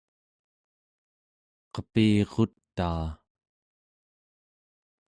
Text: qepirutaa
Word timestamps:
qepirutaa 1.73 3.07